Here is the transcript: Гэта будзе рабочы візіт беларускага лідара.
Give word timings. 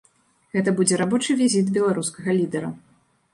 Гэта 0.55 0.71
будзе 0.79 0.95
рабочы 1.01 1.31
візіт 1.41 1.69
беларускага 1.77 2.37
лідара. 2.39 2.73